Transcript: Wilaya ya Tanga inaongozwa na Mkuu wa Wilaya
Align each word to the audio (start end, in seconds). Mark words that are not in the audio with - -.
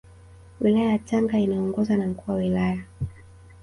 Wilaya 0.61 0.89
ya 0.91 0.99
Tanga 0.99 1.39
inaongozwa 1.39 1.97
na 1.97 2.07
Mkuu 2.07 2.31
wa 2.31 2.37
Wilaya 2.37 2.81